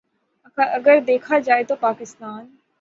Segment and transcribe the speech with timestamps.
[0.57, 2.45] اگر دیکھا جائے تو پاکستان